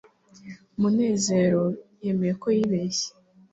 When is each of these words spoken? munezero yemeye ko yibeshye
munezero 0.79 1.63
yemeye 2.03 2.33
ko 2.41 2.47
yibeshye 2.55 3.09